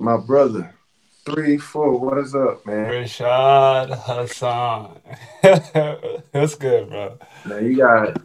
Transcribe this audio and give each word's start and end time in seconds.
My 0.00 0.16
brother, 0.16 0.72
three, 1.24 1.58
four. 1.58 1.98
What 1.98 2.18
is 2.18 2.32
up, 2.32 2.64
man? 2.64 2.88
Rashad 2.88 3.90
Hassan. 3.90 5.00
That's 6.32 6.54
good, 6.54 6.88
bro. 6.88 7.18
Now 7.44 7.58
you 7.58 7.76
got 7.76 8.16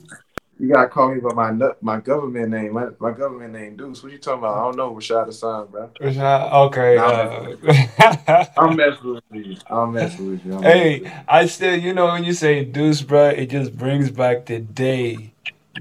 you 0.59 0.71
got 0.71 0.83
to 0.83 0.87
call 0.89 1.15
me 1.15 1.19
by 1.19 1.33
my 1.33 1.71
my 1.81 1.99
government 1.99 2.51
name. 2.51 2.73
My, 2.73 2.89
my 2.99 3.11
government 3.11 3.53
name, 3.53 3.75
Deuce. 3.75 4.03
What 4.03 4.11
you 4.11 4.19
talking 4.19 4.39
about? 4.39 4.55
I 4.55 4.63
don't 4.65 4.77
know 4.77 4.93
Rashad 4.93 5.25
Hassan, 5.25 5.67
bro. 5.71 5.89
Rashad, 5.99 6.53
okay. 6.67 6.95
Nah, 6.95 8.27
Uh, 8.27 8.45
I'm 8.57 8.75
messing 8.75 9.13
with 9.15 9.23
you. 9.31 9.57
I'm 9.67 9.93
messing 9.93 10.29
with 10.29 10.45
you. 10.45 10.53
I'm 10.53 10.61
messing 10.61 10.61
with 10.61 10.63
hey, 10.63 10.99
you. 10.99 11.11
I 11.27 11.45
still, 11.47 11.75
you 11.75 11.93
know, 11.95 12.05
when 12.05 12.23
you 12.23 12.33
say 12.33 12.63
Deuce, 12.63 13.01
bro, 13.01 13.29
it 13.29 13.47
just 13.49 13.75
brings 13.75 14.11
back 14.11 14.45
the 14.45 14.59
day 14.59 15.33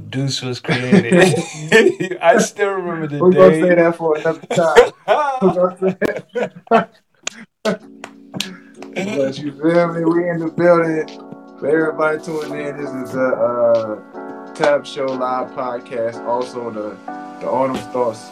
Deuce 0.09 0.41
was 0.41 0.59
created. 0.59 1.13
I 2.23 2.39
still 2.39 2.71
remember 2.71 3.09
the 3.09 3.17
day. 3.17 3.21
We're 3.21 3.33
gonna 3.33 3.61
say 3.61 3.75
that 3.75 3.97
for 3.97 4.17
another 4.17 4.47
time. 4.47 4.93
We're 5.43 5.55
gonna 5.55 5.77
say 5.79 5.97
that. 6.71 6.91
But 7.65 9.39
you 9.39 9.53
feel 9.53 9.93
me? 9.93 10.05
We 10.05 10.29
in 10.29 10.39
the 10.39 10.53
building. 10.57 11.09
For 11.59 11.69
everybody 11.69 12.23
tuning 12.23 12.67
in, 12.67 12.77
this 12.77 12.91
is 12.91 13.15
a 13.15 13.25
uh, 13.25 14.53
Tap 14.55 14.87
Show 14.87 15.07
Live 15.07 15.51
podcast. 15.53 16.25
Also 16.27 16.71
the 16.71 16.91
the 17.41 17.51
Arnold's 17.51 17.83
Thoughts 17.87 18.31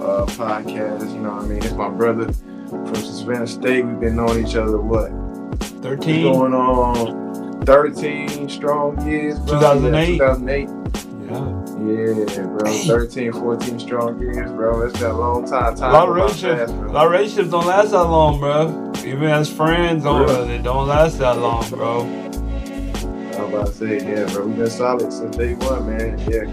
uh, 0.00 0.24
podcast. 0.28 1.12
You 1.12 1.20
know 1.20 1.34
what 1.34 1.44
I 1.44 1.48
mean? 1.48 1.64
It's 1.64 1.72
my 1.72 1.88
brother 1.88 2.32
from 2.68 2.94
Savannah 2.94 3.46
State. 3.46 3.84
We've 3.84 3.98
been 3.98 4.16
knowing 4.16 4.46
each 4.46 4.54
other 4.54 4.78
what? 4.78 5.10
13? 5.82 6.32
going 6.32 6.54
on 6.54 7.62
13 7.64 8.48
strong 8.48 9.04
years, 9.06 9.36
2008? 9.46 10.10
Yeah, 10.10 10.34
2008. 10.34 10.91
Yeah. 11.32 12.36
Yeah, 12.36 12.46
bro. 12.46 12.72
13, 12.72 13.32
14 13.32 13.78
strong 13.78 14.20
years, 14.20 14.50
bro. 14.52 14.86
That's 14.86 15.00
that 15.00 15.14
long 15.14 15.46
time. 15.46 15.74
time 15.74 15.90
A 15.90 15.92
lot 15.92 16.08
of 16.08 16.14
relationships, 16.14 16.70
a 16.70 16.74
lot 16.74 17.06
of 17.06 17.12
relationships 17.12 17.50
don't 17.50 17.66
last 17.66 17.90
that 17.90 18.04
long, 18.04 18.38
bro. 18.38 18.92
Even 19.04 19.24
as 19.24 19.50
friends, 19.52 20.04
don't, 20.04 20.26
they 20.46 20.58
don't 20.58 20.86
last 20.86 21.18
that 21.18 21.38
long, 21.38 21.68
bro. 21.70 22.02
I 22.02 23.44
was 23.44 23.52
about 23.52 23.66
to 23.66 23.72
say, 23.72 23.96
yeah, 23.96 24.32
bro. 24.32 24.46
We've 24.46 24.56
been 24.56 24.70
solid 24.70 25.12
since 25.12 25.36
day 25.36 25.54
one, 25.54 25.86
man. 25.86 26.18
Yeah. 26.30 26.44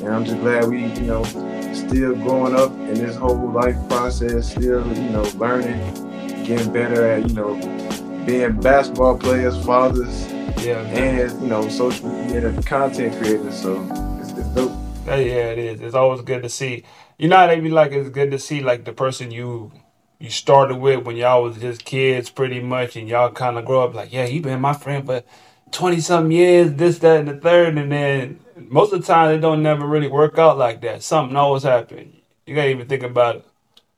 And 0.00 0.08
I'm 0.14 0.24
just 0.24 0.38
glad 0.40 0.66
we, 0.66 0.84
you 0.84 1.00
know, 1.02 1.24
still 1.72 2.14
growing 2.14 2.54
up 2.54 2.70
in 2.72 2.94
this 2.94 3.16
whole 3.16 3.50
life 3.50 3.76
process, 3.88 4.50
still, 4.50 4.86
you 4.86 5.10
know, 5.10 5.22
learning, 5.36 5.80
getting 6.44 6.72
better 6.72 7.04
at, 7.04 7.28
you 7.28 7.34
know, 7.34 7.54
being 8.24 8.60
basketball 8.60 9.16
players, 9.18 9.56
fathers, 9.64 10.30
Yeah, 10.62 10.80
and, 10.82 11.40
you 11.42 11.48
know, 11.48 11.68
social 11.68 12.08
media 12.08 12.52
content 12.62 13.16
creators. 13.20 13.60
So 13.60 13.80
it's 14.48 14.54
dope. 14.54 14.72
Yeah, 15.06 15.16
it 15.16 15.58
is. 15.58 15.80
It's 15.80 15.94
always 15.94 16.22
good 16.22 16.42
to 16.42 16.48
see. 16.48 16.84
You 17.18 17.28
know 17.28 17.46
they 17.46 17.60
be 17.60 17.70
like, 17.70 17.92
it's 17.92 18.10
good 18.10 18.30
to 18.30 18.38
see 18.38 18.60
like 18.60 18.84
the 18.84 18.92
person 18.92 19.30
you 19.30 19.72
you 20.18 20.30
started 20.30 20.76
with 20.76 21.04
when 21.04 21.16
y'all 21.16 21.44
was 21.44 21.58
just 21.58 21.84
kids, 21.84 22.28
pretty 22.30 22.60
much, 22.60 22.96
and 22.96 23.08
y'all 23.08 23.30
kind 23.30 23.56
of 23.56 23.64
grow 23.64 23.84
up 23.84 23.94
like, 23.94 24.12
yeah, 24.12 24.26
he 24.26 24.40
been 24.40 24.60
my 24.60 24.72
friend 24.72 25.06
for 25.06 25.22
twenty 25.70 26.00
something 26.00 26.32
years, 26.32 26.74
this, 26.74 26.98
that, 27.00 27.20
and 27.20 27.28
the 27.28 27.36
third, 27.36 27.78
and 27.78 27.92
then 27.92 28.40
most 28.56 28.92
of 28.92 29.00
the 29.00 29.06
time 29.06 29.34
it 29.34 29.38
don't 29.38 29.62
never 29.62 29.86
really 29.86 30.08
work 30.08 30.38
out 30.38 30.58
like 30.58 30.80
that. 30.82 31.02
Something 31.02 31.36
always 31.36 31.62
happen. 31.62 32.16
You 32.46 32.54
gotta 32.54 32.70
even 32.70 32.88
think 32.88 33.02
about 33.02 33.36
it. 33.36 33.46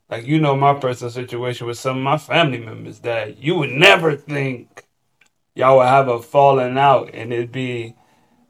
Like 0.09 0.27
you 0.27 0.41
know 0.41 0.57
my 0.57 0.75
personal 0.75 1.11
situation 1.11 1.67
with 1.67 1.79
some 1.79 1.99
of 1.99 2.03
my 2.03 2.19
family 2.19 2.59
members 2.59 3.01
that 3.01 3.39
you 3.39 3.55
would 3.57 3.71
never 3.71 4.17
think 4.17 4.85
y'all 5.55 5.79
would 5.79 5.87
have 5.87 6.09
a 6.09 6.21
falling 6.21 6.79
out, 6.79 7.11
and 7.15 7.33
it'd 7.33 7.53
be 7.53 7.95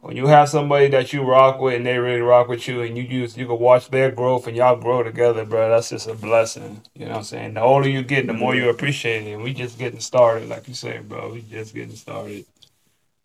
when 0.01 0.17
you 0.17 0.27
have 0.27 0.49
somebody 0.49 0.89
that 0.89 1.13
you 1.13 1.23
rock 1.23 1.61
with 1.61 1.75
and 1.75 1.87
they 1.87 1.99
really 1.99 2.21
rock 2.21 2.49
with 2.49 2.67
you 2.67 2.81
and 2.83 2.97
you 2.97 3.03
use 3.03 3.37
you 3.37 3.47
can 3.47 3.59
watch 3.59 3.91
their 3.91 4.11
growth 4.11 4.47
and 4.47 4.57
y'all 4.57 4.77
grow 4.77 5.03
together, 5.03 5.45
bro, 5.45 5.69
that's 5.69 5.91
just 5.91 6.09
a 6.09 6.15
blessing. 6.15 6.81
You 6.95 7.05
know 7.05 7.13
what 7.13 7.19
I'm 7.19 7.25
saying? 7.25 7.55
The 7.55 7.61
older 7.61 7.89
you 7.89 8.03
get, 8.03 8.27
the 8.27 8.33
more 8.33 8.55
you 8.55 8.71
appreciate 8.71 9.27
it. 9.27 9.33
And 9.33 9.43
we 9.43 9.53
just 9.53 9.79
getting 9.79 10.01
started, 10.01 10.49
like 10.49 10.69
you 10.69 10.75
say, 10.75 10.99
bro. 10.99 11.33
We 11.33 11.43
just 11.43 11.75
getting 11.75 11.97
started. 11.97 12.47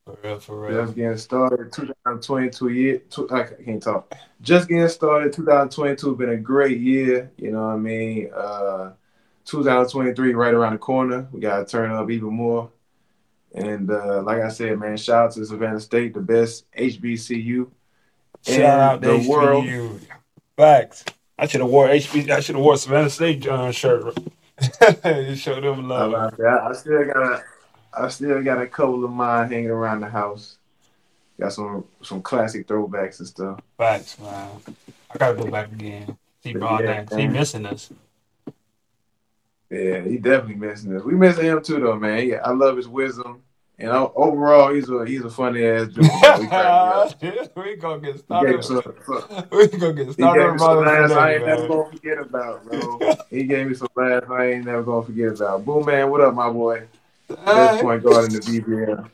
For 0.05 0.17
real, 0.23 0.39
for 0.39 0.59
real. 0.59 0.85
Just 0.85 0.95
getting 0.95 1.17
started. 1.17 1.71
2022 1.71 2.69
year. 2.69 3.01
Two, 3.09 3.29
I 3.31 3.43
can't 3.43 3.81
talk. 3.81 4.13
Just 4.41 4.67
getting 4.67 4.89
started. 4.89 5.33
2022 5.33 6.15
been 6.15 6.29
a 6.29 6.37
great 6.37 6.79
year. 6.79 7.31
You 7.37 7.51
know 7.51 7.67
what 7.67 7.73
I 7.73 7.77
mean? 7.77 8.29
Uh, 8.35 8.91
2023 9.45 10.33
right 10.33 10.53
around 10.53 10.73
the 10.73 10.79
corner. 10.79 11.27
We 11.31 11.39
gotta 11.39 11.65
turn 11.65 11.91
up 11.91 12.09
even 12.11 12.33
more. 12.33 12.69
And 13.55 13.89
uh, 13.89 14.21
like 14.23 14.41
I 14.41 14.49
said, 14.49 14.77
man, 14.77 14.97
shout 14.97 15.27
out 15.27 15.31
to 15.33 15.45
Savannah 15.45 15.79
State, 15.79 16.13
the 16.13 16.19
best 16.19 16.69
HBCU 16.73 17.67
in 18.47 18.53
Shout 18.53 18.79
out 18.79 19.01
to 19.01 19.17
the 19.17 19.29
world. 19.29 19.65
Facts. 20.57 21.05
I 21.37 21.47
should 21.47 21.61
have 21.61 21.69
wore 21.69 21.87
HB 21.87 22.29
I 22.29 22.39
should 22.41 22.55
have 22.55 22.63
wore 22.63 22.77
Savannah 22.77 23.09
State 23.09 23.47
uh, 23.47 23.71
shirt. 23.71 24.17
you 25.05 25.35
show 25.35 25.59
them 25.59 25.91
I, 25.91 26.05
love. 26.05 26.37
that. 26.37 26.61
I 26.63 26.73
still 26.73 27.05
got 27.05 27.17
a, 27.17 27.43
I 27.97 28.07
still 28.09 28.43
got 28.43 28.61
a 28.61 28.67
couple 28.67 29.03
of 29.05 29.11
mine 29.11 29.49
hanging 29.49 29.69
around 29.69 30.01
the 30.01 30.09
house. 30.09 30.57
Got 31.39 31.53
some 31.53 31.85
some 32.01 32.21
classic 32.21 32.67
throwbacks 32.67 33.19
and 33.19 33.27
stuff. 33.27 33.59
Facts, 33.77 34.19
man. 34.19 34.49
I 35.11 35.17
gotta 35.17 35.35
go 35.35 35.49
back 35.49 35.71
again. 35.71 36.17
See 36.43 36.53
Brown 36.53 36.83
yeah, 36.83 37.05
He 37.17 37.27
missing 37.27 37.65
us. 37.65 37.89
Yeah, 39.69 40.01
he 40.01 40.17
definitely 40.17 40.55
missing 40.55 40.95
us. 40.95 41.03
We 41.03 41.15
missing 41.15 41.45
him 41.45 41.63
too, 41.63 41.79
though, 41.79 41.97
man. 41.97 42.27
Yeah, 42.27 42.41
I 42.45 42.51
love 42.51 42.77
his 42.77 42.87
wisdom, 42.87 43.41
and 43.77 43.89
overall, 43.89 44.73
he's 44.73 44.89
a 44.89 45.05
he's 45.05 45.21
a 45.23 45.29
funny 45.29 45.65
ass 45.65 45.87
dude. 45.87 45.97
We 46.03 46.09
crack 46.47 47.21
me 47.21 47.45
we 47.55 47.75
gonna 47.75 47.99
get 48.01 48.15
He 48.15 48.45
gave 48.45 48.63
started. 48.63 49.03
some. 49.05 49.47
We 49.51 49.67
gonna 49.67 49.93
get 49.93 50.07
He 50.07 50.13
started 50.13 50.41
gave 50.43 50.53
me 50.53 50.59
some 50.59 50.85
laughs 50.85 51.11
I 51.13 51.33
ain't 51.33 51.45
never 51.45 51.67
gonna 51.67 51.89
forget 51.91 52.17
about, 52.19 52.65
bro. 52.65 52.99
He 53.29 53.43
gave 53.43 53.67
me 53.67 53.73
some 53.73 53.87
laughs 53.95 54.27
I 54.29 54.45
ain't 54.51 54.65
never 54.65 54.83
gonna 54.83 55.05
forget 55.05 55.27
about. 55.33 55.65
Boom, 55.65 55.85
man, 55.85 56.09
what 56.09 56.21
up, 56.21 56.33
my 56.33 56.49
boy? 56.49 56.83
Best 57.27 57.81
point 57.81 58.03
guard 58.03 58.25
in 58.27 58.33
the 58.33 58.39
BBL. 58.39 59.09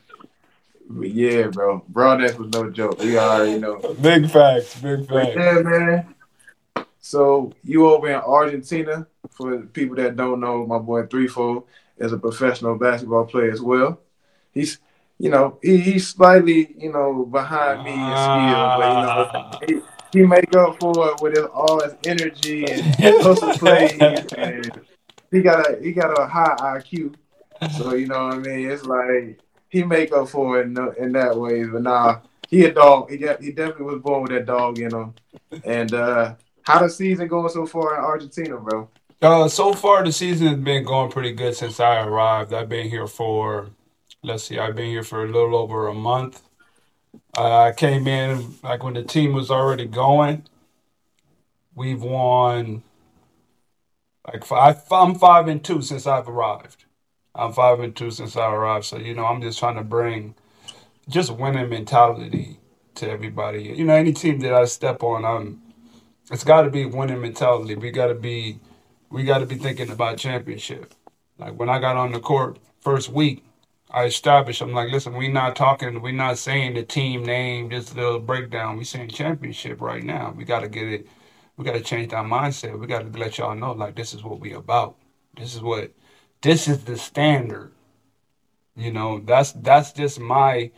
But 0.90 1.10
yeah, 1.10 1.46
bro, 1.48 1.84
Broadnax 1.92 2.36
was 2.38 2.50
no 2.50 2.70
joke. 2.70 2.98
We 3.00 3.18
already 3.18 3.58
know. 3.58 3.78
Big 4.00 4.28
facts, 4.30 4.78
big 4.80 5.08
facts. 5.08 5.34
yeah, 5.34 5.58
man. 5.62 6.14
So 7.00 7.52
you 7.64 7.88
over 7.88 8.08
in 8.08 8.14
Argentina? 8.16 9.06
For 9.30 9.60
people 9.62 9.96
that 9.96 10.16
don't 10.16 10.40
know, 10.40 10.66
my 10.66 10.78
boy 10.78 11.06
Threefold 11.06 11.66
is 11.96 12.12
a 12.12 12.18
professional 12.18 12.76
basketball 12.76 13.24
player 13.24 13.50
as 13.50 13.62
well. 13.62 13.98
He's, 14.52 14.78
you 15.18 15.30
know, 15.30 15.58
he, 15.62 15.78
he's 15.78 16.08
slightly, 16.08 16.74
you 16.78 16.92
know, 16.92 17.24
behind 17.24 17.84
me 17.84 17.92
in 17.92 17.96
skill, 17.96 18.66
but 18.76 18.88
you 18.88 19.02
know, 19.02 19.30
Ah. 19.34 19.58
he, 19.66 19.80
he 20.20 20.26
make 20.26 20.54
up 20.56 20.78
for 20.78 21.08
it 21.10 21.20
with 21.22 21.36
his, 21.36 21.46
all 21.46 21.82
his 21.82 21.94
energy 22.04 22.64
and 22.70 22.94
hustle 23.22 23.52
plays, 23.58 24.00
and 24.36 24.80
he 25.30 25.40
got 25.42 25.70
a 25.70 25.78
he 25.82 25.92
got 25.92 26.18
a 26.18 26.26
high 26.26 26.54
IQ. 26.78 27.14
So 27.78 27.94
you 27.94 28.06
know 28.06 28.26
what 28.26 28.34
I 28.34 28.38
mean. 28.38 28.70
It's 28.70 28.84
like 28.84 29.38
he 29.68 29.82
make 29.84 30.12
up 30.12 30.28
for 30.28 30.60
it 30.60 30.66
in, 30.66 30.76
in 30.98 31.12
that 31.12 31.36
way. 31.36 31.64
But 31.64 31.82
nah, 31.82 32.18
he 32.48 32.64
a 32.64 32.72
dog. 32.72 33.10
He 33.10 33.16
got, 33.16 33.40
he 33.40 33.52
definitely 33.52 33.86
was 33.86 34.02
born 34.02 34.22
with 34.24 34.32
that 34.32 34.44
dog 34.46 34.78
in 34.78 34.92
him. 34.94 35.14
And 35.64 35.94
uh 35.94 36.34
how 36.62 36.80
the 36.80 36.88
season 36.90 37.26
going 37.28 37.48
so 37.48 37.66
far 37.66 37.94
in 37.96 38.04
Argentina, 38.04 38.56
bro? 38.56 38.88
Uh, 39.20 39.48
so 39.48 39.72
far 39.72 40.04
the 40.04 40.12
season 40.12 40.48
has 40.48 40.56
been 40.58 40.84
going 40.84 41.10
pretty 41.10 41.32
good 41.32 41.54
since 41.56 41.80
I 41.80 42.02
arrived. 42.04 42.52
I've 42.52 42.68
been 42.68 42.88
here 42.90 43.06
for, 43.06 43.70
let's 44.22 44.44
see, 44.44 44.58
I've 44.58 44.76
been 44.76 44.90
here 44.90 45.02
for 45.02 45.24
a 45.24 45.26
little 45.26 45.56
over 45.56 45.88
a 45.88 45.94
month. 45.94 46.42
Uh, 47.36 47.64
I 47.64 47.72
came 47.72 48.06
in 48.06 48.54
like 48.62 48.82
when 48.82 48.94
the 48.94 49.02
team 49.02 49.32
was 49.32 49.50
already 49.50 49.86
going. 49.86 50.46
We've 51.74 52.02
won 52.02 52.82
like 54.26 54.44
five. 54.44 54.82
I'm 54.90 55.14
five 55.14 55.48
and 55.48 55.62
two 55.62 55.82
since 55.82 56.06
I've 56.06 56.28
arrived. 56.28 56.84
I'm 57.34 57.52
five 57.52 57.80
and 57.80 57.96
two 57.96 58.10
since 58.10 58.36
I 58.36 58.52
arrived. 58.52 58.84
So 58.84 58.98
you 58.98 59.14
know, 59.14 59.26
I'm 59.26 59.42
just 59.42 59.58
trying 59.58 59.76
to 59.76 59.82
bring 59.82 60.34
just 61.08 61.32
winning 61.32 61.68
mentality 61.68 62.58
to 62.96 63.10
everybody. 63.10 63.62
You 63.62 63.84
know, 63.84 63.94
any 63.94 64.12
team 64.12 64.40
that 64.40 64.54
I 64.54 64.64
step 64.66 65.02
on, 65.02 65.24
I'm. 65.24 65.62
It's 66.30 66.44
got 66.44 66.62
to 66.62 66.70
be 66.70 66.86
winning 66.86 67.20
mentality. 67.20 67.74
We 67.74 67.90
got 67.90 68.06
to 68.06 68.14
be, 68.14 68.60
we 69.10 69.24
got 69.24 69.38
to 69.38 69.46
be 69.46 69.56
thinking 69.56 69.90
about 69.90 70.18
championship. 70.18 70.94
Like 71.36 71.58
when 71.58 71.68
I 71.68 71.78
got 71.80 71.96
on 71.96 72.12
the 72.12 72.20
court 72.20 72.58
first 72.80 73.08
week, 73.08 73.44
I 73.92 74.04
established. 74.06 74.62
I'm 74.62 74.72
like, 74.72 74.90
listen, 74.90 75.14
we're 75.14 75.32
not 75.32 75.56
talking. 75.56 76.02
we're 76.02 76.12
not 76.12 76.38
saying 76.38 76.74
the 76.74 76.84
team 76.84 77.24
name, 77.24 77.70
just 77.70 77.92
a 77.92 77.96
little 77.96 78.20
breakdown. 78.20 78.78
We're 78.78 78.84
saying 78.84 79.10
championship 79.10 79.80
right 79.82 80.04
now. 80.04 80.34
We 80.36 80.44
got 80.44 80.60
to 80.60 80.68
get 80.68 80.88
it. 80.88 81.08
We 81.56 81.64
got 81.64 81.74
to 81.74 81.82
change 81.82 82.12
our 82.14 82.24
mindset. 82.24 82.78
We 82.78 82.86
got 82.88 83.12
to 83.12 83.18
let 83.18 83.38
y'all 83.38 83.54
know, 83.56 83.72
like, 83.72 83.96
this 83.96 84.14
is 84.14 84.24
what 84.24 84.40
we 84.40 84.54
about. 84.54 84.96
This 85.36 85.54
is 85.54 85.62
what, 85.62 85.92
this 86.42 86.68
is 86.68 86.84
the 86.84 86.96
standard. 86.98 87.72
You 88.76 88.92
know, 88.92 89.20
that's 89.20 89.52
that's 89.52 89.92
just 89.92 90.20
my 90.20 90.72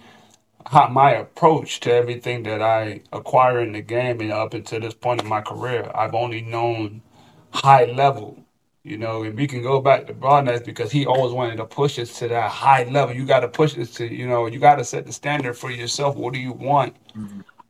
how 0.66 0.88
my 0.88 1.12
approach 1.12 1.80
to 1.80 1.92
everything 1.92 2.44
that 2.44 2.62
I 2.62 3.02
acquire 3.12 3.60
in 3.60 3.72
the 3.72 3.82
game 3.82 4.20
and 4.20 4.32
up 4.32 4.54
until 4.54 4.80
this 4.80 4.94
point 4.94 5.22
in 5.22 5.28
my 5.28 5.42
career. 5.42 5.90
I've 5.94 6.14
only 6.14 6.42
known 6.42 7.02
high 7.52 7.86
level. 7.86 8.43
You 8.86 8.98
know, 8.98 9.22
and 9.22 9.34
we 9.34 9.46
can 9.46 9.62
go 9.62 9.80
back 9.80 10.06
to 10.08 10.12
Broadnax 10.12 10.62
because 10.62 10.92
he 10.92 11.06
always 11.06 11.32
wanted 11.32 11.56
to 11.56 11.64
push 11.64 11.98
us 11.98 12.18
to 12.18 12.28
that 12.28 12.50
high 12.50 12.84
level. 12.84 13.16
You 13.16 13.24
got 13.24 13.40
to 13.40 13.48
push 13.48 13.78
us 13.78 13.90
to, 13.92 14.06
you 14.06 14.28
know, 14.28 14.44
you 14.44 14.58
got 14.58 14.76
to 14.76 14.84
set 14.84 15.06
the 15.06 15.12
standard 15.12 15.54
for 15.54 15.70
yourself. 15.70 16.16
What 16.16 16.34
do 16.34 16.38
you 16.38 16.52
want, 16.52 16.94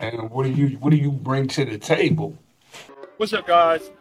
and 0.00 0.28
what 0.28 0.42
do 0.42 0.50
you 0.50 0.76
what 0.78 0.90
do 0.90 0.96
you 0.96 1.12
bring 1.12 1.46
to 1.48 1.64
the 1.64 1.78
table? 1.78 2.36
What's 3.18 3.32
up, 3.32 3.46
guys? 3.46 3.92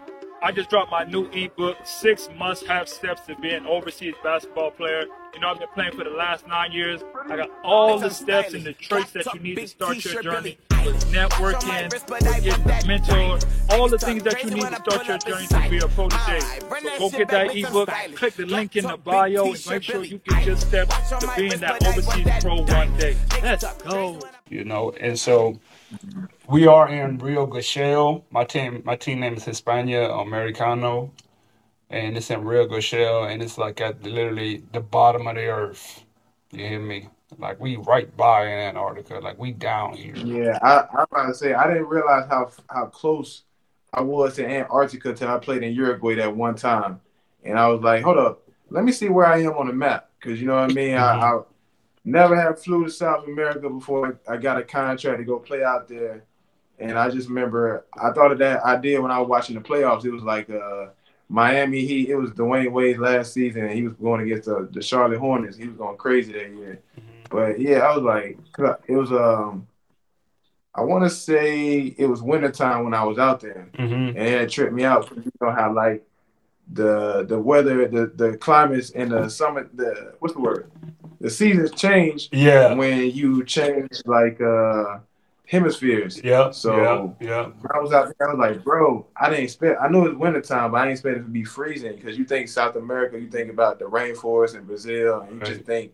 I 0.41 0.51
just 0.51 0.71
dropped 0.71 0.89
my 0.89 1.03
new 1.03 1.29
ebook, 1.29 1.77
Six 1.85 2.29
Must 2.35 2.65
Have 2.65 2.89
Steps 2.89 3.21
to 3.27 3.35
Be 3.35 3.51
an 3.51 3.67
Overseas 3.67 4.15
Basketball 4.23 4.71
Player. 4.71 5.03
You 5.35 5.39
know, 5.39 5.49
I've 5.49 5.59
been 5.59 5.67
playing 5.75 5.91
for 5.91 6.03
the 6.03 6.09
last 6.09 6.47
nine 6.47 6.71
years. 6.71 7.03
I 7.29 7.37
got 7.37 7.51
all 7.63 7.99
the 7.99 8.09
steps 8.09 8.55
and 8.55 8.63
the 8.63 8.73
traits 8.73 9.11
that 9.11 9.31
you 9.35 9.39
need 9.39 9.59
to 9.59 9.67
start 9.67 10.03
your 10.03 10.23
journey 10.23 10.57
with 10.85 11.05
networking, 11.11 11.91
with 11.91 12.43
getting 12.43 12.53
a 12.53 12.87
mentor, 12.87 13.39
all 13.69 13.87
the 13.89 13.97
things 13.97 14.23
that 14.23 14.43
you 14.43 14.51
need 14.51 14.67
to 14.67 14.75
start 14.75 15.07
your 15.07 15.17
journey 15.17 15.47
to 15.47 15.69
be 15.69 15.77
a 15.79 15.87
pro 15.87 16.09
today. 16.09 16.39
So 16.97 16.99
go 16.99 17.09
get 17.09 17.29
that 17.29 17.55
ebook, 17.55 17.89
click 18.15 18.33
the 18.35 18.45
link 18.45 18.75
in 18.75 18.85
the 18.85 18.97
bio, 18.97 19.45
and 19.45 19.65
make 19.69 19.83
sure 19.83 20.03
you 20.03 20.19
get 20.19 20.45
your 20.45 20.57
steps 20.57 21.09
to 21.09 21.31
being 21.35 21.59
that 21.59 21.85
overseas 21.85 22.27
pro 22.41 22.61
one 22.61 22.97
day. 22.97 23.15
Let's 23.41 23.73
go. 23.83 24.19
You 24.49 24.65
know, 24.65 24.91
and 24.99 25.17
so 25.17 25.59
we 26.47 26.67
are 26.67 26.89
in 26.89 27.17
Rio 27.17 27.45
Gallegos. 27.45 28.23
My 28.29 28.43
team, 28.43 28.81
my 28.85 28.95
team 28.95 29.19
name 29.21 29.35
is 29.35 29.45
Hispano 29.45 30.19
Americano, 30.19 31.11
and 31.89 32.17
it's 32.17 32.29
in 32.29 32.43
Rio 32.43 32.67
Gallegos, 32.67 33.31
and 33.31 33.41
it's 33.41 33.57
like 33.57 33.81
at 33.81 34.03
literally 34.03 34.63
the 34.73 34.81
bottom 34.81 35.27
of 35.27 35.35
the 35.35 35.47
earth. 35.47 36.03
You 36.51 36.67
hear 36.67 36.79
me? 36.79 37.09
Like 37.37 37.59
we 37.59 37.77
right 37.77 38.15
by 38.15 38.45
in 38.45 38.59
Antarctica, 38.59 39.19
like 39.19 39.37
we 39.39 39.51
down 39.51 39.93
here. 39.93 40.15
Yeah, 40.15 40.59
I, 40.61 40.77
I 40.77 40.95
was 40.95 41.07
about 41.11 41.27
to 41.27 41.33
say 41.33 41.53
I 41.53 41.67
didn't 41.67 41.87
realize 41.87 42.27
how 42.29 42.51
how 42.69 42.85
close 42.85 43.43
I 43.93 44.01
was 44.01 44.35
to 44.35 44.47
Antarctica 44.47 45.09
until 45.09 45.29
I 45.29 45.37
played 45.37 45.63
in 45.63 45.73
Uruguay 45.73 46.15
that 46.15 46.35
one 46.35 46.55
time, 46.55 46.99
and 47.43 47.59
I 47.59 47.67
was 47.67 47.81
like, 47.81 48.03
hold 48.03 48.17
up, 48.17 48.41
let 48.69 48.83
me 48.83 48.91
see 48.91 49.09
where 49.09 49.25
I 49.25 49.41
am 49.41 49.53
on 49.53 49.67
the 49.67 49.73
map, 49.73 50.09
because 50.19 50.41
you 50.41 50.47
know 50.47 50.55
what 50.55 50.71
I 50.71 50.73
mean. 50.73 50.95
Mm-hmm. 50.95 51.23
I, 51.23 51.37
I 51.37 51.41
never 52.05 52.35
have 52.35 52.61
flew 52.61 52.85
to 52.85 52.91
South 52.91 53.27
America 53.27 53.69
before 53.69 54.19
I 54.27 54.37
got 54.37 54.57
a 54.57 54.63
contract 54.63 55.19
to 55.19 55.23
go 55.23 55.39
play 55.39 55.63
out 55.63 55.87
there, 55.87 56.23
and 56.79 56.97
I 56.97 57.09
just 57.09 57.29
remember 57.29 57.85
I 58.01 58.11
thought 58.11 58.31
of 58.31 58.39
that 58.39 58.63
idea 58.63 59.01
when 59.01 59.11
I 59.11 59.19
was 59.19 59.29
watching 59.29 59.55
the 59.55 59.61
playoffs. 59.61 60.05
It 60.05 60.11
was 60.11 60.23
like 60.23 60.49
uh, 60.49 60.87
Miami 61.29 61.85
Heat. 61.85 62.09
It 62.09 62.15
was 62.15 62.31
Dwyane 62.31 62.71
Wade 62.71 62.99
last 62.99 63.33
season, 63.33 63.65
and 63.65 63.73
he 63.73 63.83
was 63.83 63.93
going 63.93 64.21
against 64.21 64.45
the, 64.45 64.67
the 64.71 64.81
Charlotte 64.81 65.19
Hornets. 65.19 65.55
He 65.55 65.67
was 65.67 65.77
going 65.77 65.97
crazy 65.97 66.33
that 66.33 66.51
year. 66.51 66.81
But 67.33 67.59
yeah, 67.59 67.79
I 67.79 67.95
was 67.95 68.03
like, 68.03 68.37
it 68.87 68.95
was 68.95 69.11
um, 69.11 69.67
I 70.75 70.81
want 70.81 71.03
to 71.03 71.09
say 71.09 71.79
it 71.97 72.05
was 72.05 72.21
wintertime 72.21 72.83
when 72.83 72.93
I 72.93 73.03
was 73.03 73.17
out 73.19 73.39
there, 73.41 73.69
Mm-hmm. 73.77 74.17
and 74.17 74.17
it 74.17 74.49
tripped 74.49 74.73
me 74.73 74.83
out. 74.83 75.09
You 75.15 75.31
know 75.41 75.51
how 75.51 75.73
like 75.73 76.03
the 76.71 77.25
the 77.27 77.37
weather, 77.39 77.87
the 77.87 78.07
the 78.15 78.37
climates, 78.37 78.91
and 78.91 79.11
the 79.11 79.29
summer, 79.29 79.69
the 79.73 80.13
what's 80.19 80.33
the 80.33 80.41
word? 80.41 80.71
The 81.19 81.29
seasons 81.29 81.71
change 81.71 82.29
Yeah. 82.31 82.73
when 82.73 83.11
you 83.11 83.43
change 83.45 84.01
like 84.05 84.39
uh 84.41 84.99
hemispheres. 85.47 86.21
Yeah. 86.23 86.51
So- 86.51 87.15
yeah. 87.19 87.47
When 87.61 87.71
I 87.75 87.79
was 87.79 87.91
out 87.93 88.13
there, 88.17 88.29
I 88.29 88.33
was 88.33 88.39
like, 88.39 88.63
bro, 88.63 89.05
I 89.15 89.29
didn't 89.29 89.43
expect. 89.45 89.79
I 89.81 89.87
knew 89.89 90.05
it 90.05 90.09
was 90.09 90.17
wintertime, 90.17 90.71
but 90.71 90.77
I 90.77 90.85
didn't 90.85 90.93
expect 90.93 91.17
it 91.17 91.23
to 91.23 91.27
be 91.29 91.43
freezing 91.43 91.95
because 91.95 92.17
you 92.17 92.25
think 92.25 92.47
South 92.49 92.75
America, 92.75 93.19
you 93.19 93.29
think 93.29 93.51
about 93.51 93.77
the 93.79 93.85
rainforest 93.85 94.55
in 94.55 94.63
Brazil, 94.65 95.21
and 95.21 95.31
you 95.33 95.37
Right. 95.39 95.47
just 95.47 95.61
think 95.65 95.91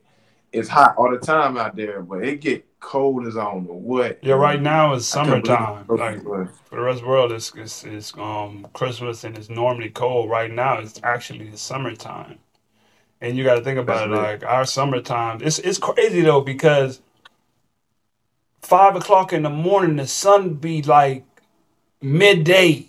it's 0.51 0.69
hot 0.69 0.95
all 0.97 1.11
the 1.11 1.17
time 1.17 1.57
out 1.57 1.75
there, 1.75 2.01
but 2.01 2.23
it 2.23 2.41
get 2.41 2.65
cold 2.79 3.27
as 3.27 3.37
on 3.37 3.65
don't 3.65 3.83
what. 3.83 4.19
Yeah. 4.21 4.33
Right 4.35 4.61
now 4.61 4.93
it's 4.93 5.15
I 5.15 5.23
couldn't 5.25 5.41
believe 5.41 5.57
summertime. 5.59 5.85
Like 5.97 6.23
for 6.65 6.75
the 6.75 6.81
rest 6.81 6.97
of 6.97 7.03
the 7.03 7.09
world, 7.09 7.31
it's, 7.31 7.53
it's 7.55 7.83
it's 7.83 8.13
um 8.17 8.67
Christmas 8.73 9.23
and 9.23 9.37
it's 9.37 9.49
normally 9.49 9.89
cold. 9.89 10.29
Right 10.29 10.51
now, 10.51 10.79
it's 10.79 10.99
actually 11.03 11.49
the 11.49 11.57
summertime, 11.57 12.39
and 13.21 13.37
you 13.37 13.43
got 13.43 13.55
to 13.55 13.61
think 13.61 13.79
about 13.79 14.09
That's 14.09 14.11
it. 14.11 14.15
right. 14.15 14.31
Like 14.41 14.43
our 14.45 14.65
summertime, 14.65 15.41
it's 15.43 15.59
it's 15.59 15.77
crazy 15.77 16.21
though 16.21 16.41
because 16.41 17.01
five 18.61 18.95
o'clock 18.95 19.33
in 19.33 19.43
the 19.43 19.49
morning, 19.49 19.95
the 19.97 20.07
sun 20.07 20.55
be 20.55 20.81
like 20.81 21.25
midday, 22.01 22.87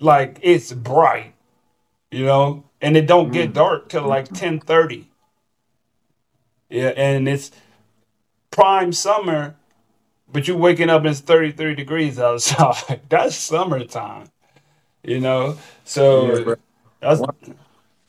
like 0.00 0.38
it's 0.42 0.72
bright, 0.72 1.34
you 2.10 2.24
know, 2.24 2.64
and 2.80 2.96
it 2.96 3.06
don't 3.06 3.32
get 3.32 3.50
Mm. 3.50 3.54
dark 3.54 3.88
till 3.88 4.06
like 4.06 4.32
ten 4.32 4.60
thirty. 4.60 5.10
Yeah, 6.74 6.88
and 6.96 7.28
it's 7.28 7.52
prime 8.50 8.92
summer, 8.92 9.54
but 10.32 10.48
you're 10.48 10.56
waking 10.56 10.90
up 10.90 11.02
and 11.02 11.10
it's 11.10 11.20
33 11.20 11.76
degrees 11.76 12.18
outside. 12.18 13.00
That's 13.08 13.36
summertime, 13.36 14.26
you 15.04 15.20
know. 15.20 15.56
So 15.84 16.56
that's 16.98 17.22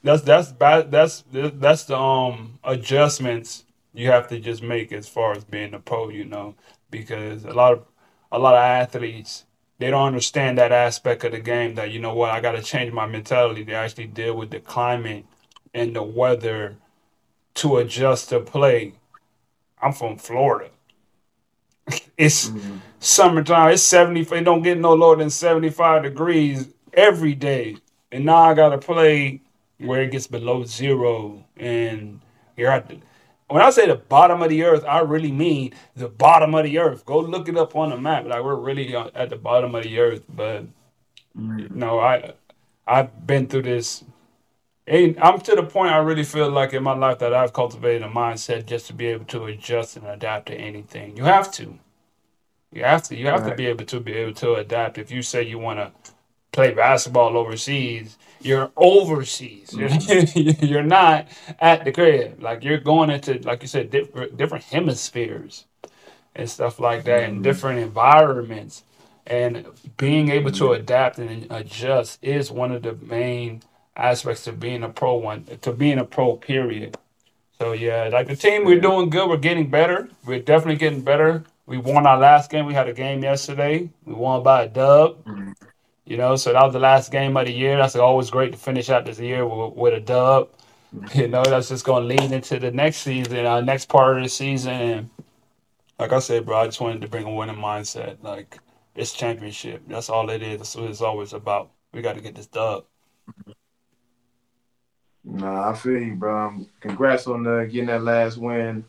that's 0.01 0.23
that's 0.23 0.51
bad. 0.51 0.89
That's 0.89 1.23
that's 1.31 1.83
the 1.83 1.95
um 1.95 2.57
adjustments 2.63 3.65
you 3.93 4.09
have 4.09 4.27
to 4.29 4.39
just 4.39 4.63
make 4.63 4.91
as 4.91 5.07
far 5.07 5.33
as 5.33 5.43
being 5.43 5.75
a 5.75 5.79
pro, 5.79 6.09
you 6.09 6.25
know, 6.25 6.55
because 6.89 7.45
a 7.45 7.53
lot 7.53 7.73
of 7.73 7.85
a 8.31 8.39
lot 8.39 8.55
of 8.55 8.61
athletes 8.61 9.45
they 9.77 9.91
don't 9.91 10.07
understand 10.07 10.57
that 10.57 10.71
aspect 10.71 11.23
of 11.23 11.33
the 11.33 11.39
game. 11.39 11.75
That 11.75 11.91
you 11.91 11.99
know 11.99 12.15
what, 12.15 12.31
I 12.31 12.39
got 12.41 12.53
to 12.53 12.63
change 12.63 12.91
my 12.91 13.05
mentality 13.05 13.63
to 13.65 13.73
actually 13.73 14.07
deal 14.07 14.35
with 14.35 14.49
the 14.49 14.59
climate 14.59 15.25
and 15.71 15.95
the 15.95 16.01
weather 16.01 16.77
to 17.55 17.77
adjust 17.77 18.29
to 18.29 18.39
play. 18.39 18.93
I'm 19.81 19.93
from 19.93 20.17
Florida. 20.17 20.69
It's 22.17 22.49
Mhm. 22.49 22.79
summertime. 22.99 23.71
It's 23.71 23.83
70. 23.83 24.21
It 24.21 24.43
don't 24.43 24.61
get 24.61 24.77
no 24.79 24.93
lower 24.93 25.15
than 25.17 25.29
75 25.29 26.03
degrees 26.03 26.69
every 26.93 27.35
day. 27.35 27.77
And 28.11 28.25
now 28.25 28.37
I 28.37 28.53
got 28.53 28.69
to 28.69 28.77
play 28.77 29.41
where 29.79 30.01
it 30.03 30.11
gets 30.11 30.27
below 30.27 30.63
zero. 30.63 31.43
And 31.57 32.21
you're 32.55 32.71
at 32.71 32.87
the, 32.87 32.99
when 33.49 33.61
I 33.61 33.69
say 33.69 33.85
the 33.87 33.95
bottom 33.95 34.41
of 34.41 34.49
the 34.49 34.63
earth, 34.63 34.85
I 34.87 34.99
really 35.01 35.31
mean 35.31 35.73
the 35.95 36.07
bottom 36.07 36.55
of 36.55 36.63
the 36.63 36.79
earth. 36.79 37.05
Go 37.05 37.19
look 37.19 37.49
it 37.49 37.57
up 37.57 37.75
on 37.75 37.89
the 37.89 37.97
map. 37.97 38.25
Like 38.25 38.43
we're 38.43 38.55
really 38.55 38.95
at 38.95 39.29
the 39.29 39.35
bottom 39.35 39.75
of 39.75 39.83
the 39.83 39.99
earth. 39.99 40.23
But 40.29 40.63
Mhm. 41.37 41.71
no, 41.71 41.99
I 41.99 42.33
I've 42.87 43.27
been 43.27 43.47
through 43.47 43.63
this. 43.63 44.03
And 44.87 45.17
I'm 45.19 45.39
to 45.41 45.55
the 45.55 45.63
point 45.63 45.91
I 45.91 45.97
really 45.97 46.23
feel 46.23 46.49
like 46.49 46.73
in 46.73 46.83
my 46.83 46.93
life 46.95 47.19
that 47.19 47.33
I've 47.33 47.53
cultivated 47.53 48.03
a 48.03 48.07
mindset 48.09 48.67
just 48.67 48.87
to 48.87 48.93
be 48.93 49.07
able 49.07 49.25
to 49.25 49.45
adjust 49.45 49.97
and 49.97 50.05
adapt 50.05 50.47
to 50.47 50.53
anything. 50.55 51.17
You 51.17 51.23
have 51.23 51.51
to. 51.53 51.79
You 52.71 52.83
have 52.83 53.03
to. 53.03 53.15
You 53.15 53.27
have 53.27 53.41
to 53.43 53.49
Right. 53.49 53.57
be 53.57 53.65
able 53.67 53.85
to 53.85 53.99
be 53.99 54.13
able 54.13 54.33
to 54.35 54.55
adapt. 54.55 54.97
If 54.97 55.09
you 55.11 55.21
say 55.23 55.41
you 55.43 55.57
want 55.57 55.79
to 55.79 55.91
play 56.51 56.71
basketball 56.71 57.35
overseas, 57.35 58.17
you're 58.41 58.71
overseas. 58.77 59.73
You're, 59.73 59.89
you're 60.63 60.83
not 60.83 61.27
at 61.59 61.83
the 61.83 61.91
crib. 61.91 62.41
Like 62.41 62.63
you're 62.63 62.77
going 62.77 63.09
into, 63.09 63.39
like 63.39 63.63
you 63.63 63.67
said, 63.67 63.89
different 63.89 64.37
different 64.37 64.65
hemispheres 64.65 65.65
and 66.35 66.49
stuff 66.49 66.79
like 66.79 67.05
that, 67.05 67.23
and 67.23 67.39
Mhm. 67.39 67.43
different 67.43 67.79
environments. 67.79 68.83
And 69.25 69.65
being 69.97 70.29
able 70.29 70.51
to 70.51 70.73
adapt 70.73 71.17
and 71.17 71.47
adjust 71.51 72.19
is 72.21 72.51
one 72.51 72.71
of 72.71 72.83
the 72.83 72.93
main 73.01 73.63
aspects 73.95 74.43
to 74.45 74.51
being 74.51 74.83
a 74.83 74.89
pro. 74.89 75.15
One 75.15 75.45
to 75.61 75.71
being 75.71 75.99
a 75.99 76.05
pro. 76.05 76.35
Period. 76.37 76.97
So 77.59 77.71
yeah, 77.71 78.09
like 78.11 78.27
the 78.27 78.35
team, 78.35 78.65
we're 78.65 78.81
doing 78.81 79.09
good. 79.09 79.29
We're 79.29 79.37
getting 79.37 79.69
better. 79.69 80.09
We're 80.25 80.39
definitely 80.41 80.75
getting 80.77 81.01
better. 81.01 81.43
We 81.67 81.77
won 81.77 82.05
our 82.05 82.17
last 82.17 82.51
game. 82.51 82.65
We 82.65 82.73
had 82.73 82.87
a 82.87 82.93
game 82.93 83.23
yesterday. 83.23 83.89
We 84.05 84.13
won 84.13 84.43
by 84.43 84.63
a 84.63 84.67
dub. 84.67 85.23
Mhm. 85.25 85.55
You 86.05 86.17
know, 86.17 86.35
so 86.35 86.53
that 86.53 86.63
was 86.63 86.73
the 86.73 86.79
last 86.79 87.11
game 87.11 87.35
of 87.35 87.47
the 87.47 87.51
year. 87.51 87.77
That's 87.77 87.95
always 87.95 88.29
great 88.29 88.51
to 88.51 88.57
finish 88.57 88.89
out 88.91 89.05
this 89.05 89.19
year 89.19 89.45
with, 89.47 89.73
with 89.73 89.93
a 89.95 89.99
dub. 89.99 90.49
You 91.13 91.27
know, 91.27 91.43
that's 91.43 91.69
just 91.69 91.83
going 91.83 92.07
to 92.07 92.15
lead 92.15 92.31
into 92.31 92.59
the 92.59 92.71
next 92.71 92.97
season, 92.97 93.45
our 93.45 93.61
next 93.61 93.87
part 93.89 94.17
of 94.17 94.23
the 94.23 94.29
season. 94.29 94.71
And 94.73 95.09
like 95.99 96.13
I 96.13 96.19
said, 96.19 96.45
bro, 96.45 96.59
I 96.59 96.65
just 96.67 96.79
wanted 96.79 97.01
to 97.01 97.07
bring 97.07 97.25
a 97.25 97.33
winning 97.33 97.55
mindset. 97.55 98.17
Like 98.21 98.59
it's 98.95 99.13
championship. 99.13 99.81
That's 99.87 100.09
all 100.09 100.29
it 100.29 100.41
is. 100.41 100.59
That's 100.59 100.75
what 100.75 100.89
it's 100.89 101.01
always 101.01 101.33
about. 101.33 101.71
We 101.91 102.01
got 102.01 102.15
to 102.15 102.21
get 102.21 102.35
this 102.35 102.47
dub. 102.47 102.85
Nah, 105.35 105.69
I 105.69 105.73
feel 105.75 106.01
you, 106.01 106.15
bro. 106.15 106.47
Um, 106.47 106.67
congrats 106.79 107.27
on 107.27 107.45
uh, 107.45 107.65
getting 107.65 107.87
that 107.87 108.03
last 108.03 108.37
win 108.37 108.85